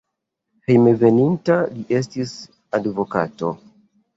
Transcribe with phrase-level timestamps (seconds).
[0.69, 2.35] Hejmenveninta li estis
[2.79, 3.53] advokato.